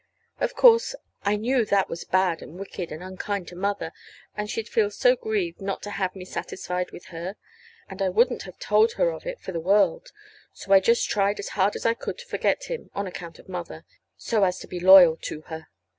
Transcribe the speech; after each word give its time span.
Of 0.39 0.55
course, 0.55 0.95
I 1.21 1.35
knew 1.35 1.59
that 1.59 1.69
that 1.69 1.87
was 1.87 2.05
bad 2.05 2.41
and 2.41 2.57
wicked 2.57 2.91
and 2.91 3.03
unkind 3.03 3.47
to 3.49 3.55
Mother, 3.55 3.91
and 4.35 4.49
she'd 4.49 4.67
feel 4.67 4.89
so 4.89 5.15
grieved 5.15 5.61
not 5.61 5.83
to 5.83 5.91
have 5.91 6.15
me 6.15 6.25
satisfied 6.25 6.89
with 6.89 7.05
her. 7.13 7.35
And 7.87 8.01
I 8.01 8.09
wouldn't 8.09 8.41
have 8.41 8.57
told 8.57 8.93
her 8.93 9.11
of 9.11 9.27
it 9.27 9.39
for 9.41 9.51
the 9.51 9.59
world. 9.59 10.11
So 10.53 10.73
I 10.73 10.79
tried 10.79 11.35
just 11.37 11.49
as 11.49 11.49
hard 11.49 11.75
as 11.75 11.85
I 11.85 11.93
could 11.93 12.17
to 12.17 12.25
forget 12.25 12.63
him 12.63 12.89
on 12.95 13.05
account 13.05 13.37
of 13.37 13.47
Mother, 13.47 13.85
so 14.17 14.43
as 14.43 14.57
to 14.61 14.67
be 14.67 14.79
loyal 14.79 15.17
to 15.17 15.41
her. 15.41 15.67